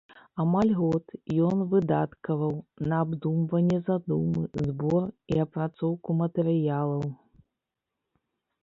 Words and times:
Амаль 0.43 0.69
год 0.77 1.11
ён 1.47 1.61
выдаткаваў 1.73 2.55
на 2.93 3.03
абдумванне 3.07 3.77
задумы, 3.91 4.43
збор 4.71 5.03
і 5.37 5.39
апрацоўку 5.45 6.09
матэрыялаў. 6.25 7.07